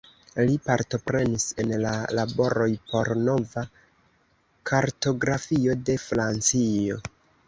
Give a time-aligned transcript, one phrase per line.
[0.49, 3.63] Li partoprenis en la laboroj por nova
[4.71, 6.99] kartografio de Francio.